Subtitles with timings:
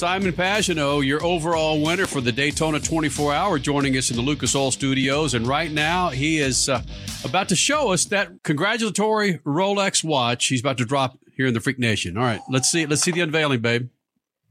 [0.00, 4.54] Simon Pagenaud, your overall winner for the Daytona 24 Hour, joining us in the Lucas
[4.56, 5.34] Oil Studios.
[5.34, 6.80] And right now, he is uh,
[7.22, 11.60] about to show us that congratulatory Rolex watch he's about to drop here in the
[11.60, 12.16] Freak Nation.
[12.16, 12.86] All right, let's see.
[12.86, 13.90] Let's see the unveiling, babe.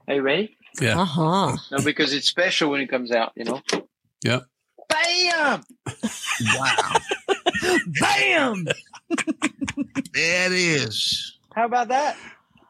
[0.05, 0.55] Hey, ready?
[0.79, 1.01] Yeah.
[1.01, 1.57] Uh huh.
[1.71, 3.59] No, because it's special when it comes out, you know?
[4.23, 4.43] Yep.
[4.87, 5.63] Bam!
[6.57, 6.93] Wow.
[7.99, 8.67] Bam!
[10.13, 11.39] there it is.
[11.55, 12.17] How about that?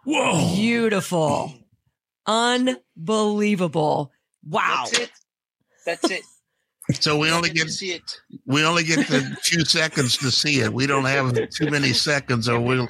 [0.06, 0.56] Whoa.
[0.56, 1.60] Beautiful.
[2.30, 4.12] Unbelievable.
[4.48, 4.86] Wow.
[4.86, 5.12] That's it.
[5.86, 6.22] That's it.
[6.92, 8.02] So we only You get see it.
[8.48, 10.74] we only get the few seconds to see it.
[10.74, 12.88] We don't have too many seconds, or we'll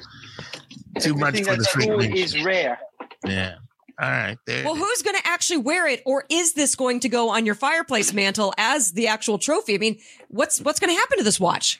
[1.00, 2.78] too much for the that's freak cool is rare.
[3.26, 3.56] Yeah.
[4.00, 4.38] All right.
[4.46, 4.64] There.
[4.64, 7.54] Well, who's going to actually wear it, or is this going to go on your
[7.54, 9.74] fireplace mantle as the actual trophy?
[9.74, 9.98] I mean,
[10.28, 11.78] what's what's going to happen to this watch?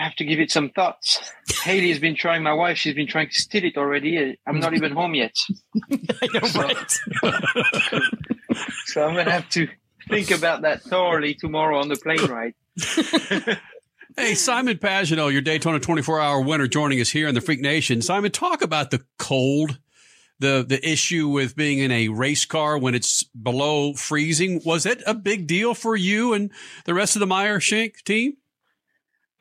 [0.00, 1.20] I have to give it some thoughts.
[1.62, 4.38] Haley has been trying, my wife, she's been trying to steal it already.
[4.46, 5.34] I'm not even home yet.
[5.92, 8.02] I know, right?
[8.86, 9.68] So I'm going to have to
[10.08, 12.54] think about that thoroughly tomorrow on the plane ride.
[14.16, 18.02] Hey, Simon Pagenaud, your Daytona 24 hour winner, joining us here in the Freak Nation.
[18.02, 19.78] Simon, talk about the cold,
[20.40, 24.60] the, the issue with being in a race car when it's below freezing.
[24.66, 26.50] Was it a big deal for you and
[26.86, 28.32] the rest of the Meyer Shank team?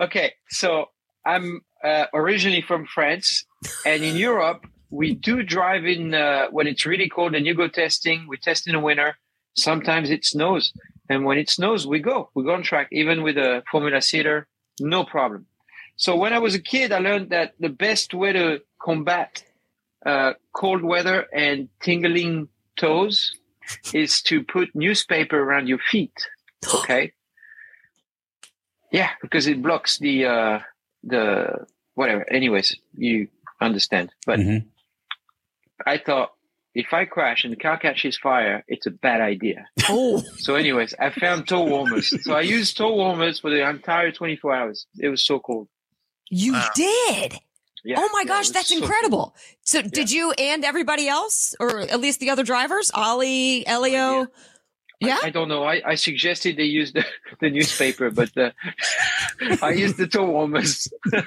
[0.01, 0.89] Okay, so
[1.25, 3.45] I'm uh, originally from France,
[3.85, 7.67] and in Europe, we do drive in uh, when it's really cold and you go
[7.67, 8.25] testing.
[8.27, 9.17] We test in the winter.
[9.55, 10.71] Sometimes it snows,
[11.09, 12.29] and when it snows, we go.
[12.33, 14.47] We go on track, even with a Formula Cedar,
[14.79, 15.45] no problem.
[15.97, 19.43] So when I was a kid, I learned that the best way to combat
[20.05, 23.35] uh, cold weather and tingling toes
[23.93, 26.13] is to put newspaper around your feet.
[26.73, 27.11] Okay.
[28.91, 30.59] Yeah, because it blocks the uh
[31.03, 32.29] the whatever.
[32.31, 33.27] Anyways, you
[33.61, 34.11] understand.
[34.25, 34.65] But Mhm.
[35.85, 36.33] I thought
[36.75, 39.67] if I crash and the car catches fire, it's a bad idea.
[39.89, 42.13] Oh, So, anyways, I found toe warmers.
[42.23, 44.85] So I used toe warmers for the entire 24 hours.
[44.99, 45.67] It was so cold.
[46.29, 46.69] you Wow.
[46.75, 47.33] did.
[47.83, 47.95] Yeah.
[47.97, 48.83] oh my yeah, gosh, that's so cold.
[48.83, 49.35] incredible.
[49.61, 54.27] So, did you and everybody else, or at least the other drivers, Ollie, Elio?
[54.99, 55.17] Yeah.
[55.23, 55.63] I, I don't know.
[55.63, 57.05] I, I suggested they use the,
[57.39, 58.51] the newspaper, but uh,
[59.61, 60.87] I used the toe warmers.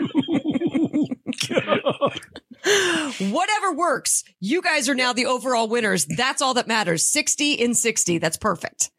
[3.19, 4.25] Whatever works.
[4.41, 6.07] You guys are now the overall winners.
[6.07, 7.03] That's all that matters.
[7.03, 8.19] 60 in 60.
[8.19, 8.91] That's perfect.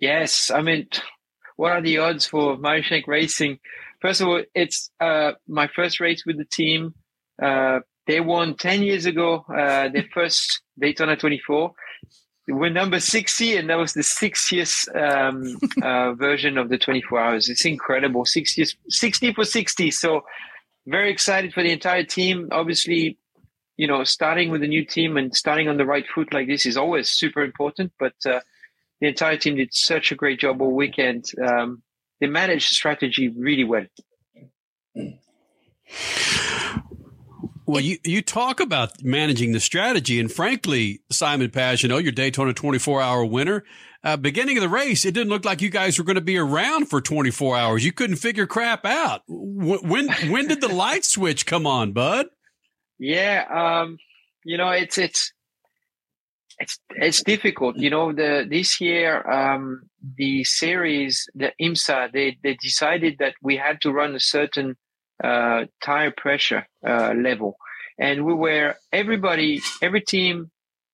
[0.00, 0.88] Yes, I mean,
[1.56, 3.58] what are the odds for Meyer Shank Racing?
[4.00, 6.94] First of all, it's uh, my first race with the team.
[7.42, 11.72] Uh, they won 10 years ago, uh, their first Daytona 24.
[12.46, 17.48] We're number 60, and that was the 60th um, uh, version of the 24 hours.
[17.48, 18.24] It's incredible.
[18.24, 19.90] 60, 60 for 60.
[19.90, 20.24] So,
[20.86, 22.48] very excited for the entire team.
[22.52, 23.18] Obviously,
[23.76, 26.66] you know, starting with a new team and starting on the right foot like this
[26.66, 28.40] is always super important, but uh,
[29.00, 31.24] the entire team did such a great job all weekend.
[31.42, 31.82] Um,
[32.20, 33.86] they managed the strategy really well.
[37.66, 43.00] Well, you, you talk about managing the strategy, and frankly, Simon Pagenaud, your Daytona 24
[43.00, 43.64] hour winner,
[44.02, 46.36] uh, beginning of the race, it didn't look like you guys were going to be
[46.36, 47.84] around for 24 hours.
[47.84, 49.22] You couldn't figure crap out.
[49.26, 52.26] Wh- When when did the light switch come on, bud?
[52.98, 53.96] Yeah, um,
[54.44, 55.32] you know, it's it's
[56.58, 57.76] it's it's difficult.
[57.78, 59.82] You know, the this year um,
[60.16, 64.76] the series, the IMSA, they they decided that we had to run a certain
[65.22, 67.56] uh, tire pressure uh, level,
[67.98, 70.50] and we were everybody, every team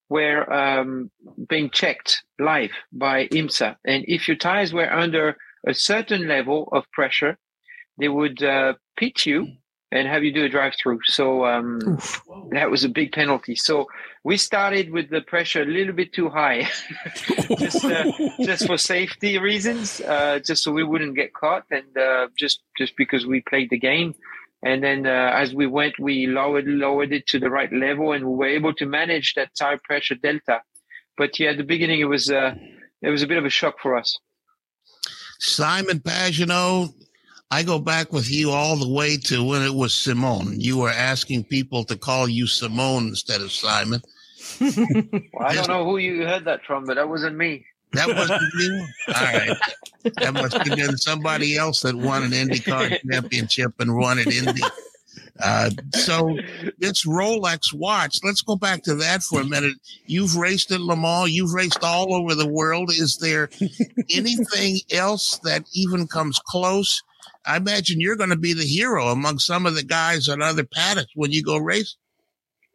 [0.09, 1.11] were um,
[1.49, 5.37] being checked live by IMSA, and if your tires were under
[5.67, 7.39] a certain level of pressure,
[7.99, 9.47] they would uh, pit you
[9.93, 11.01] and have you do a drive through.
[11.05, 11.99] So um,
[12.53, 13.57] that was a big penalty.
[13.57, 13.87] So
[14.23, 16.69] we started with the pressure a little bit too high,
[17.59, 22.29] just uh, just for safety reasons, uh, just so we wouldn't get caught, and uh,
[22.37, 24.15] just just because we played the game.
[24.63, 28.27] And then uh, as we went, we lowered lowered it to the right level, and
[28.27, 30.61] we were able to manage that tire pressure delta.
[31.17, 32.55] But yeah, at the beginning, it was uh,
[33.01, 34.19] it was a bit of a shock for us.
[35.39, 36.93] Simon Pagenaud,
[37.51, 40.61] I go back with you all the way to when it was Simone.
[40.61, 44.03] You were asking people to call you Simone instead of Simon.
[44.61, 47.65] Well, I don't know who you heard that from, but that wasn't me.
[47.93, 48.87] That wasn't you?
[49.09, 49.57] All right.
[50.19, 54.63] That must have been somebody else that won an IndyCar championship and won it Indy.
[55.43, 56.37] Uh, so
[56.79, 59.75] this Rolex watch, let's go back to that for a minute.
[60.07, 62.91] You've raced at Le Mans, you've raced all over the world.
[62.91, 63.49] Is there
[64.11, 67.03] anything else that even comes close?
[67.47, 70.65] I imagine you're going to be the hero among some of the guys on other
[70.65, 71.97] paddocks when you go race.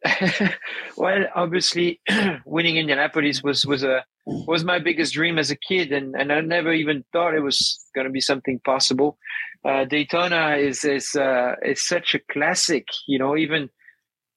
[0.96, 2.00] well, obviously,
[2.46, 6.40] winning Indianapolis was was a was my biggest dream as a kid, and, and I
[6.40, 9.18] never even thought it was going to be something possible.
[9.64, 13.36] Uh, Daytona is is uh, is such a classic, you know.
[13.36, 13.70] Even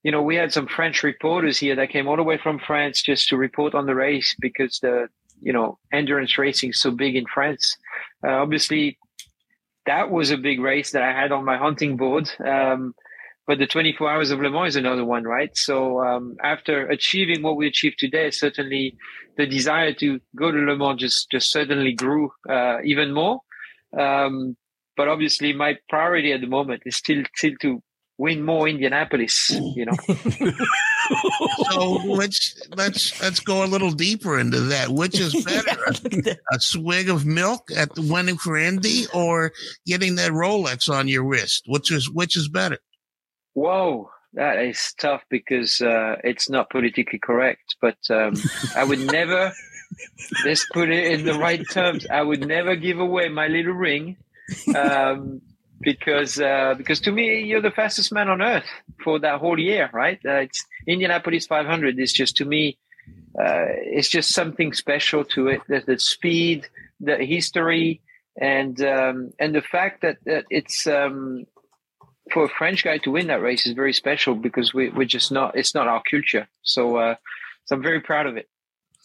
[0.04, 3.02] you know, we had some French reporters here that came all the way from France
[3.02, 5.08] just to report on the race because the
[5.42, 7.76] you know endurance racing is so big in France.
[8.26, 8.98] Uh, obviously,
[9.90, 12.30] that was a big race that I had on my hunting board.
[12.46, 12.94] Um,
[13.48, 15.50] but the 24 hours of Le Mans is another one, right?
[15.58, 18.96] So um, after achieving what we achieved today, certainly
[19.36, 23.40] the desire to go to Le Mans just just certainly grew uh, even more.
[24.00, 24.56] Um,
[24.96, 27.82] but obviously, my priority at the moment is still still to
[28.20, 29.50] win more Indianapolis.
[29.76, 29.98] You know.
[31.72, 34.90] so let's let's let's go a little deeper into that.
[34.90, 39.52] Which is better, a, a swig of milk at the winning for Indy, or
[39.86, 41.64] getting that Rolex on your wrist?
[41.68, 42.78] Which is which is better?
[43.54, 47.76] Whoa, that is tough because uh, it's not politically correct.
[47.82, 48.36] But um,
[48.76, 49.52] I would never.
[50.46, 52.06] let's put it in the right terms.
[52.08, 54.18] I would never give away my little ring,
[54.76, 55.42] um,
[55.82, 58.68] because uh, because to me you're the fastest man on earth
[59.04, 60.20] for that whole year, right?
[60.26, 62.78] Uh, it's Indianapolis 500 is just to me,
[63.40, 65.62] uh, it's just something special to it.
[65.68, 66.68] The, the speed,
[67.00, 68.02] the history,
[68.40, 71.46] and um, and the fact that, that it's um,
[72.32, 75.32] for a French guy to win that race is very special because we, we're just
[75.32, 76.48] not, it's not our culture.
[76.62, 77.16] So, uh,
[77.66, 78.48] so I'm very proud of it.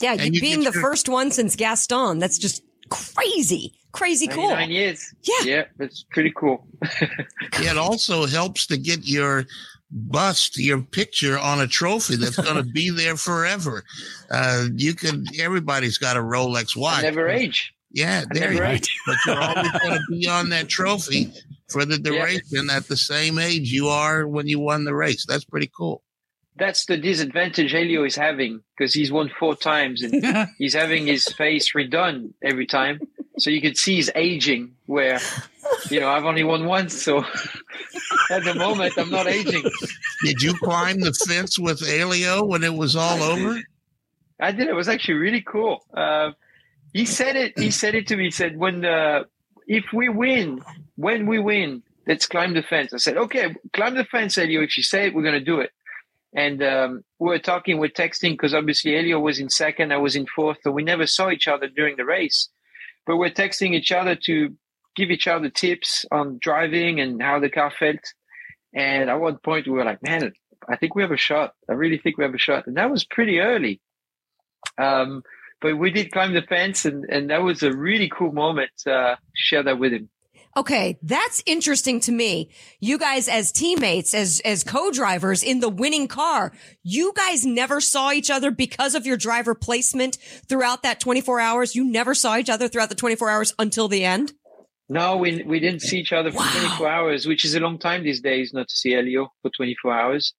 [0.01, 2.63] Yeah, you being the first one since Gaston, that's just
[2.95, 4.51] crazy, crazy cool.
[4.51, 5.15] Nine years.
[5.23, 6.67] Yeah, yeah, it's pretty cool.
[6.83, 9.47] it also helps to get your
[9.91, 13.85] bust, your picture on a trophy that's going to be there forever.
[14.31, 15.25] Uh, you can.
[15.39, 16.99] Everybody's got a Rolex watch.
[16.99, 17.73] I never age.
[17.91, 18.77] Yeah, there you go.
[19.07, 21.33] But you're always going to be on that trophy
[21.69, 22.77] for the duration yeah.
[22.77, 25.25] at the same age you are when you won the race.
[25.27, 26.03] That's pretty cool.
[26.57, 31.25] That's the disadvantage Helio is having because he's won four times and he's having his
[31.25, 33.01] face redone every time.
[33.39, 35.19] So you can see he's aging where,
[35.91, 37.03] you know, I've only won once.
[37.03, 37.19] So
[38.31, 39.65] at the moment, I'm not aging.
[40.23, 43.61] Did you climb the fence with Helio when it was all over?
[44.41, 44.69] I did.
[44.69, 45.85] It was actually really cool.
[45.93, 46.33] Uh,
[46.93, 47.59] he said it.
[47.59, 48.25] He said it to me.
[48.25, 49.25] He said, "When uh,
[49.67, 50.61] if we win,
[50.97, 52.93] when we win, let's climb the fence.
[52.93, 54.63] I said, okay, climb the fence, Helio.
[54.63, 55.71] If you say it, we're going to do it.
[56.35, 60.17] And um, we were talking, we're texting because obviously Helio was in second, I was
[60.17, 62.49] in fourth, so we never saw each other during the race.
[63.07, 64.51] But we're texting each other to
[64.97, 68.01] give each other tips on driving and how the car felt.
[68.75, 70.33] And at one point, we were like, man,
[70.69, 71.53] I think we have a shot.
[71.69, 72.67] I really think we have a shot.
[72.67, 73.81] And that was pretty early.
[74.79, 75.23] Um,
[75.61, 79.17] but we did climb the fence, and, and that was a really cool moment uh,
[79.35, 80.09] share that with him.
[80.57, 82.51] Okay, that's interesting to me.
[82.79, 86.53] You guys as teammates, as as co-drivers in the winning car,
[86.85, 90.17] you guys never saw each other because of your driver placement
[90.49, 91.75] throughout that 24 hours.
[91.75, 94.33] You never saw each other throughout the 24 hours until the end?
[94.89, 96.53] No, we we didn't see each other for wow.
[96.53, 99.93] 24 hours, which is a long time these days not to see Helio for 24
[99.93, 100.35] hours.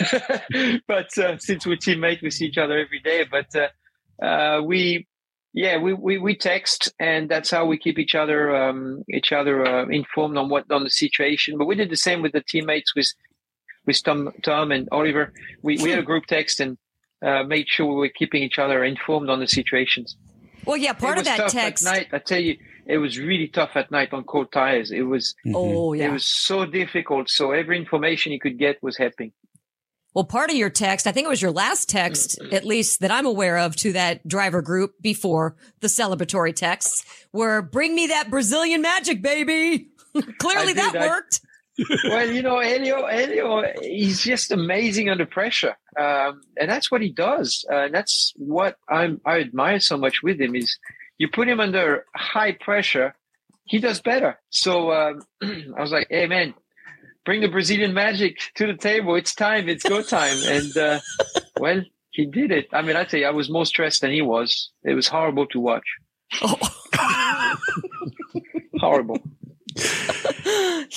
[0.86, 3.26] but uh, since we're teammates, we see each other every day.
[3.28, 5.07] But uh, uh, we
[5.52, 9.66] yeah, we, we, we text, and that's how we keep each other um, each other
[9.66, 11.58] uh, informed on what on the situation.
[11.58, 13.12] But we did the same with the teammates with
[13.86, 15.32] with Tom Tom and Oliver.
[15.62, 16.76] We we had a group text and
[17.24, 20.16] uh, made sure we were keeping each other informed on the situations.
[20.64, 21.86] Well, yeah, part of that text.
[21.86, 24.90] At night, I tell you, it was really tough at night on cold tires.
[24.90, 25.34] It was.
[25.54, 26.08] Oh yeah.
[26.08, 27.30] It was so difficult.
[27.30, 29.32] So every information you could get was helping.
[30.14, 33.10] Well, part of your text, I think it was your last text, at least that
[33.10, 38.30] I'm aware of to that driver group before the celebratory texts were bring me that
[38.30, 39.88] Brazilian magic, baby.
[40.38, 41.40] Clearly that worked.
[42.04, 45.76] well, you know, Helio, Helio, he's just amazing under pressure.
[45.96, 47.64] Um, and that's what he does.
[47.70, 50.78] Uh, and that's what I'm, I admire so much with him is
[51.18, 53.14] you put him under high pressure,
[53.64, 54.40] he does better.
[54.50, 56.54] So um, I was like, hey, man,
[57.24, 59.14] bring the Brazilian magic to the table.
[59.14, 59.68] It's time.
[59.68, 60.36] It's go time.
[60.44, 61.00] And uh,
[61.60, 62.68] well, he did it.
[62.72, 64.70] I mean, I tell you, I was more stressed than he was.
[64.84, 65.84] It was horrible to watch.
[66.42, 66.58] Oh.
[68.78, 69.20] horrible.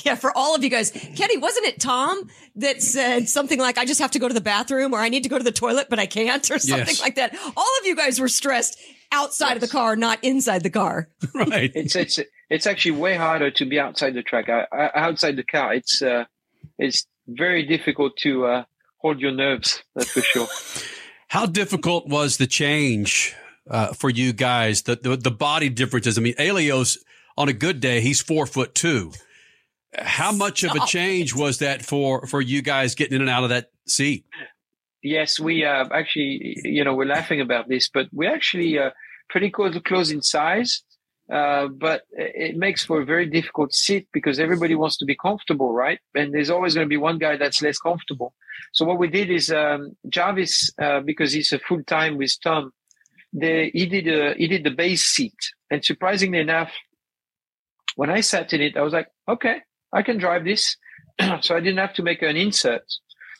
[0.04, 0.92] yeah, for all of you guys.
[1.16, 4.42] Kenny, wasn't it Tom that said something like, I just have to go to the
[4.42, 7.02] bathroom or I need to go to the toilet, but I can't or something yes.
[7.02, 7.36] like that?
[7.56, 8.80] All of you guys were stressed
[9.12, 9.56] outside yes.
[9.56, 11.10] of the car, not inside the car.
[11.36, 11.72] right.
[11.76, 15.74] It's, it's, it's actually way harder to be outside the track, outside the car.
[15.74, 16.26] It's uh,
[16.78, 18.64] it's very difficult to uh,
[18.98, 19.84] hold your nerves.
[19.96, 20.48] That's for sure.
[21.28, 23.34] How difficult was the change
[23.70, 24.82] uh, for you guys?
[24.82, 26.18] The, the, the body differences.
[26.18, 26.98] I mean, Helio's
[27.38, 29.14] on a good day, he's four foot two.
[29.98, 33.44] How much of a change was that for for you guys getting in and out
[33.44, 34.26] of that seat?
[35.04, 38.92] yes, we uh, actually, you know, we're laughing about this, but we're actually uh,
[39.32, 40.84] pretty close, close in size.
[41.32, 45.72] Uh, but it makes for a very difficult seat because everybody wants to be comfortable,
[45.72, 46.00] right?
[46.14, 48.34] And there's always going to be one guy that's less comfortable.
[48.74, 52.74] So what we did is um, Jarvis, uh, because he's a full time with Tom,
[53.32, 55.38] they, he did a, he did the base seat,
[55.70, 56.74] and surprisingly enough,
[57.96, 59.62] when I sat in it, I was like, okay,
[59.94, 60.76] I can drive this.
[61.42, 62.84] so I didn't have to make an insert.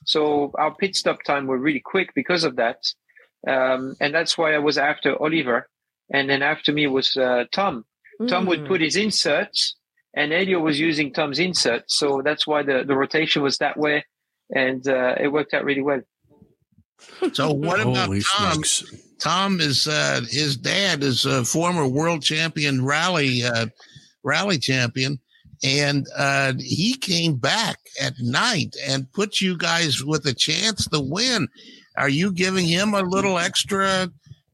[0.06, 2.78] So our pit stop time were really quick because of that.
[3.48, 5.68] Um, and that's why I was after Oliver.
[6.14, 7.86] And then after me was uh, Tom.
[8.20, 8.28] Mm.
[8.28, 9.76] Tom would put his inserts
[10.14, 11.84] and Elio was using Tom's insert.
[11.88, 14.06] So that's why the, the rotation was that way.
[14.54, 16.02] And uh, it worked out really well.
[17.34, 18.54] So what about Tom?
[18.54, 18.84] Smokes.
[19.20, 23.68] Tom is uh, his dad is a former world champion rally uh,
[24.24, 25.20] rally champion,
[25.64, 31.00] and uh, he came back at night and put you guys with a chance to
[31.00, 31.48] win.
[31.98, 34.10] Are you giving him a little extra,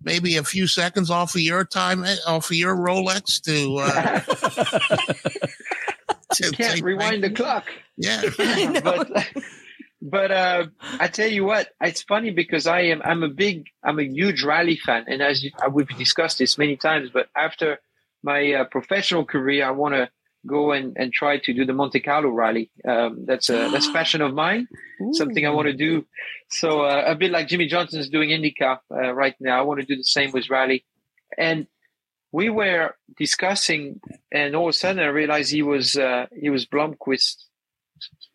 [0.07, 3.77] maybe a few seconds off of your time, eh, off of your Rolex to?
[3.77, 4.19] Uh,
[6.33, 7.65] to Can't rewind the clock.
[7.97, 8.21] Yeah,
[8.83, 9.11] but
[10.01, 10.67] but uh,
[10.99, 14.43] I tell you what, it's funny because I am I'm a big I'm a huge
[14.43, 17.09] rally fan, and as you, we've discussed this many times.
[17.13, 17.79] But after
[18.23, 20.09] my uh, professional career, I want to
[20.45, 22.69] go and, and try to do the Monte Carlo rally.
[22.87, 24.67] Um, that's a that's passion of mine,
[25.01, 25.13] Ooh.
[25.13, 26.05] something I want to do.
[26.49, 29.59] So uh, a bit like Jimmie Johnson is doing IndyCar uh, right now.
[29.59, 30.85] I want to do the same with rally.
[31.37, 31.67] And
[32.31, 33.99] we were discussing,
[34.31, 37.47] and all of a sudden I realized he was uh, he was Blomqvist's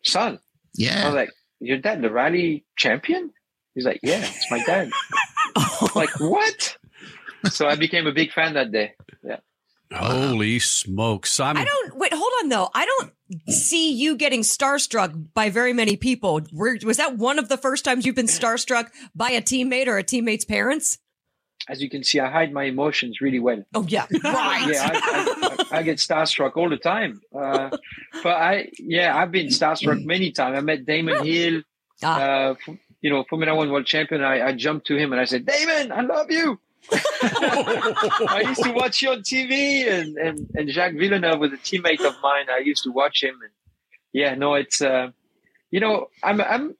[0.03, 0.39] son.
[0.75, 3.31] Yeah, I was like, "Your dad, the rally champion?"
[3.75, 4.91] He's like, "Yeah, it's my dad."
[5.95, 6.77] like what?
[7.49, 8.93] So I became a big fan that day.
[9.23, 9.37] Yeah.
[9.93, 11.31] Holy smokes.
[11.31, 11.61] Simon.
[11.61, 12.69] I don't, wait, hold on though.
[12.73, 13.11] I don't
[13.49, 16.41] see you getting starstruck by very many people.
[16.51, 19.97] Were, was that one of the first times you've been starstruck by a teammate or
[19.97, 20.97] a teammate's parents?
[21.69, 23.63] As you can see, I hide my emotions really well.
[23.73, 24.67] Oh yeah, right.
[24.69, 27.21] yeah, I, I, I, get starstruck all the time.
[27.33, 27.69] Uh,
[28.21, 30.57] but I, yeah, I've been starstruck many times.
[30.57, 31.61] I met Damon Hill,
[32.03, 32.19] ah.
[32.19, 32.55] uh,
[33.01, 34.23] you know, Formula One world champion.
[34.23, 36.59] I, I jumped to him and I said, Damon, I love you.
[36.91, 42.05] I used to watch you on TV, and, and, and Jacques Villeneuve was a teammate
[42.05, 42.45] of mine.
[42.49, 43.51] I used to watch him, and
[44.11, 45.11] yeah, no, it's uh,
[45.71, 46.75] you know, I'm I'm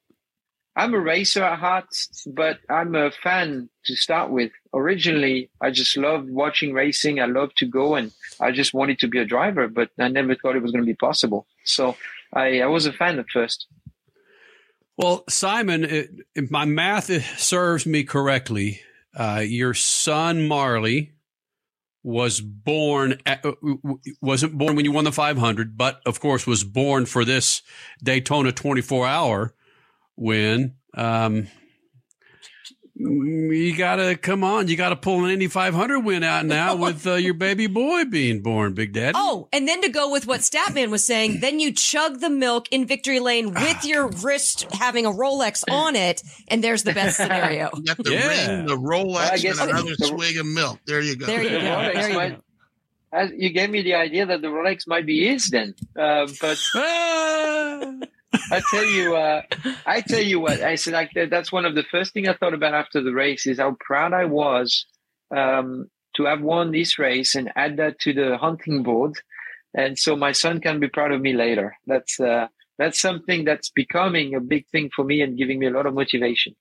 [0.75, 1.85] I'm a racer at heart,
[2.27, 4.51] but I'm a fan to start with.
[4.73, 7.19] Originally, I just loved watching racing.
[7.19, 10.35] I loved to go, and I just wanted to be a driver, but I never
[10.35, 11.47] thought it was going to be possible.
[11.63, 11.95] So
[12.33, 13.67] I, I was a fan at first.
[14.97, 15.85] Well, Simon,
[16.35, 18.81] if my math serves me correctly,
[19.15, 21.13] uh, your son Marley
[22.03, 23.53] was born at, uh,
[24.21, 27.61] wasn't born when you won the 500, but of course was born for this
[28.03, 29.55] Daytona 24 hour
[30.17, 30.75] win.
[30.95, 31.47] Um,
[33.03, 34.67] you gotta come on.
[34.67, 38.41] You gotta pull an Indy 500 win out now with uh, your baby boy being
[38.41, 39.13] born, Big Daddy.
[39.15, 42.67] Oh, and then to go with what Statman was saying, then you chug the milk
[42.71, 43.81] in victory lane with ah.
[43.83, 47.69] your wrist having a Rolex on it, and there's the best scenario.
[47.83, 48.55] You got the yeah.
[48.55, 50.79] ring, the Rolex, well, and another the, swig of milk.
[50.85, 51.25] There you go.
[51.25, 51.59] There you go.
[51.59, 52.41] There you go.
[53.11, 56.57] As you gave me the idea that the Rolex might be his then, uh, but.
[58.51, 59.41] I tell you, uh,
[59.85, 60.61] I tell you what.
[60.61, 63.45] I said like that's one of the first thing I thought about after the race
[63.47, 64.85] is how proud I was
[65.35, 69.13] um, to have won this race and add that to the hunting board,
[69.75, 71.75] and so my son can be proud of me later.
[71.87, 72.47] That's uh,
[72.77, 75.93] that's something that's becoming a big thing for me and giving me a lot of
[75.93, 76.55] motivation.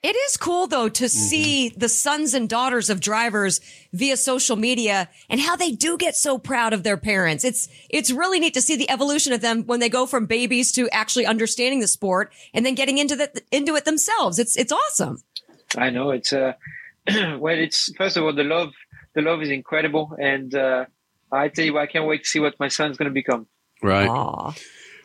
[0.00, 1.18] It is cool though to mm-hmm.
[1.18, 3.60] see the sons and daughters of drivers
[3.92, 7.44] via social media and how they do get so proud of their parents.
[7.44, 10.70] It's, it's really neat to see the evolution of them when they go from babies
[10.72, 14.38] to actually understanding the sport and then getting into the, into it themselves.
[14.38, 15.18] It's, it's awesome.
[15.76, 16.52] I know it's, uh,
[17.38, 18.72] well, it's first of all, the love,
[19.14, 20.16] the love is incredible.
[20.20, 20.86] And, uh,
[21.30, 23.48] I tell you, I can't wait to see what my son's going to become.
[23.82, 24.08] Right.
[24.08, 24.58] Aww.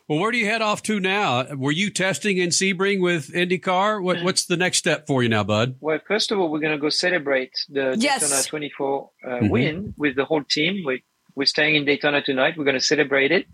[0.10, 1.46] Well, where do you head off to now?
[1.56, 4.04] Were you testing in Sebring with IndyCar?
[4.04, 5.76] What, what's the next step for you now, bud?
[5.80, 8.22] Well, first of all, we're going to go celebrate the yes.
[8.22, 9.50] Daytona 24 uh, mm-hmm.
[9.50, 10.84] win with the whole team.
[10.86, 11.04] We,
[11.36, 12.56] we're staying in Daytona tonight.
[12.58, 13.46] We're going to celebrate it.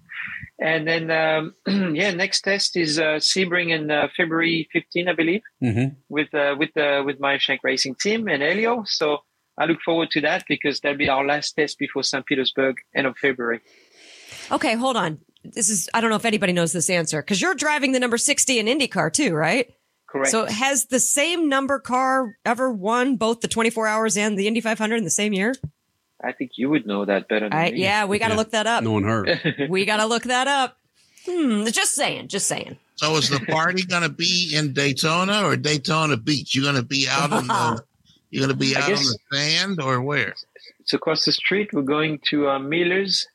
[0.59, 1.53] And then, um,
[1.95, 5.95] yeah, next test is uh, Sebring in uh, February 15, I believe, mm-hmm.
[6.09, 8.83] with uh, with uh, with Meyer Shank Racing team and Elio.
[8.85, 9.19] So
[9.57, 12.25] I look forward to that because that'll be our last test before St.
[12.25, 13.61] Petersburg, end of February.
[14.51, 17.55] Okay, hold on this is I don't know if anybody knows this answer because you're
[17.55, 19.73] driving the number 60 in IndyCar too, right?
[20.07, 20.31] Correct.
[20.31, 24.59] So has the same number car ever won both the 24 hours and the Indy
[24.59, 25.53] 500 in the same year?
[26.23, 27.81] I think you would know that better than I, me.
[27.81, 28.37] Yeah, we got to yeah.
[28.37, 28.83] look that up.
[28.83, 29.39] Knowing her.
[29.69, 30.77] we got to look that up.
[31.25, 32.77] Hmm, just saying, just saying.
[32.95, 36.55] So is the party going to be in Daytona or Daytona Beach?
[36.55, 37.83] You're going to be out on the
[38.31, 40.33] you're going to be I out on the sand or where?
[40.79, 41.69] It's across the street.
[41.71, 43.27] We're going to uh, Miller's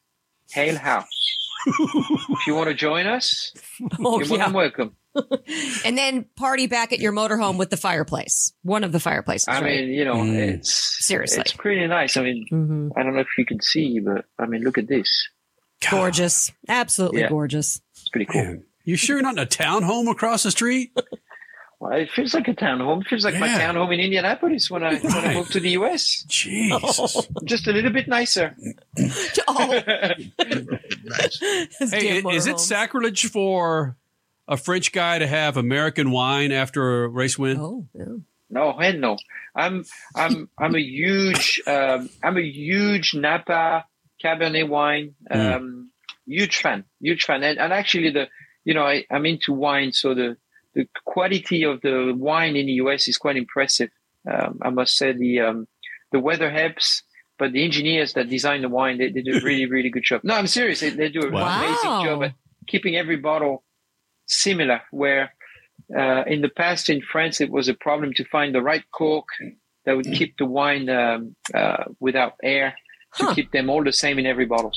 [0.57, 1.44] Ale House.
[1.67, 3.53] if you want to join us,
[4.01, 4.45] Oh, you're more yeah.
[4.47, 4.97] than welcome.
[5.85, 8.53] And then party back at your motorhome with the fireplace.
[8.63, 9.47] One of the fireplaces.
[9.47, 9.63] I right?
[9.81, 10.35] mean, you know, Mm.
[10.35, 11.41] it's Seriously.
[11.43, 12.17] it's pretty nice.
[12.17, 12.91] I mean, Mhm.
[12.97, 15.29] I don't know if you can see, but I mean, look at this.
[15.91, 16.51] gorgeous.
[16.69, 17.29] Absolutely Yeah.
[17.29, 17.81] gorgeous.
[17.93, 18.43] It's pretty cool.
[18.43, 20.91] Man, you sure you're not in a townhome across the street?
[21.85, 23.03] Well, it feels like a townhome.
[23.03, 23.61] It feels like my Yeah.
[23.71, 26.25] townhome in Indianapolis when I when I moved to the US.
[26.31, 27.27] Jeez.
[27.45, 28.57] Just a little bit nicer.
[29.47, 29.83] Oh,
[31.05, 31.39] Nice.
[31.93, 33.97] Hey, damn is it sacrilege for
[34.49, 37.59] a French guy to have American wine after a race win?
[37.61, 38.05] Oh, yeah.
[38.49, 39.17] No, hell no.
[39.55, 39.85] I'm
[40.17, 43.85] I'm I'm a huge um, I'm a huge Napa
[44.25, 45.91] Cabernet wine um,
[46.27, 48.29] huge fan, huge fan, and, and actually the
[48.65, 50.37] you know I, I'm into wine, so the
[50.75, 53.91] the quality of the wine in the US is quite impressive.
[54.31, 55.69] Um, I must say the um,
[56.13, 57.03] the weather helps,
[57.39, 60.21] but the engineers that design the wine they, they do a really really good job.
[60.25, 60.81] No, I'm serious.
[60.81, 61.49] They, they do an Wow.
[61.55, 62.33] amazing job at
[62.67, 63.63] keeping every bottle
[64.27, 64.81] similar.
[64.91, 65.33] Where
[65.97, 69.27] uh, in the past in France it was a problem to find the right cork
[69.85, 72.75] that would keep the wine um, uh, without air
[73.17, 73.35] to Huh.
[73.35, 74.73] keep them all the same in every bottle.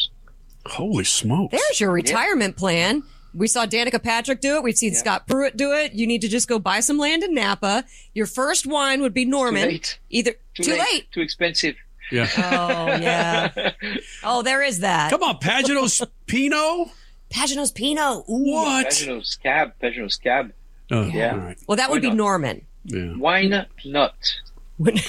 [0.68, 1.54] Holy smokes.
[1.54, 3.01] There's your retirement plan.
[3.38, 4.63] We saw Danica Patrick do it.
[4.63, 5.00] We've seen Yeah.
[5.00, 5.94] Scott Pruett do it.
[5.94, 7.86] You need to just go buy some land in Napa.
[8.13, 9.63] Your first wine would be Norman.
[9.63, 10.00] Too late.
[10.10, 11.12] Either too, late.
[11.12, 11.75] Too expensive.
[12.12, 12.27] yeah.
[12.38, 13.72] Oh yeah.
[14.24, 15.12] Oh, there is that.
[15.12, 16.88] Come on, Pagenaud's Pinot?
[17.29, 18.24] Pagenaud's Pinot.
[18.27, 18.88] What?
[18.88, 19.74] Pagenaud's cab.
[19.82, 20.51] Pagenaud's cab.
[20.89, 21.34] Oh, Yeah.
[21.34, 21.58] all right.
[21.67, 22.17] Well, that would Why be not?
[22.17, 22.65] Norman.
[22.86, 23.17] Yeah.
[23.17, 24.36] Wine nut.
[24.82, 25.00] Good.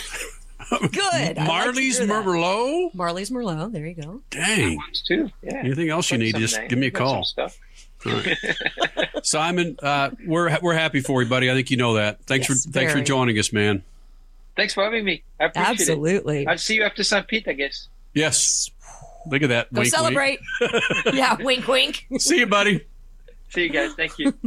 [0.70, 2.00] I like Marley's.
[2.00, 2.94] Merlot?
[2.94, 3.72] Marley's Merlot.
[3.72, 4.20] There you go.
[4.30, 4.78] Dang.
[5.06, 5.30] Too.
[5.42, 5.58] Yeah.
[5.64, 7.50] Anything else you need, just name, give me a got some call.
[8.00, 8.12] Stuff.
[8.12, 8.12] All
[8.96, 9.24] right.
[9.24, 11.50] Simon, uh, we're we're happy for you, buddy.
[11.50, 12.22] I think you know that.
[12.24, 13.82] Thanks Yes, for thanks for joining us, man.
[14.56, 15.22] Thanks for having me.
[15.38, 16.42] I appreciate Absolutely.
[16.42, 16.48] it.
[16.48, 17.26] I'll see you after St.
[17.28, 17.88] Pete, I guess.
[18.14, 18.70] Yes.
[19.26, 19.72] Look at that.
[19.72, 19.94] Go Wink, wink.
[19.94, 20.40] celebrate.
[21.12, 21.36] yeah.
[21.40, 22.06] Wink, wink.
[22.18, 22.84] See you, buddy.
[23.50, 23.92] See you guys.
[23.94, 24.32] Thank you.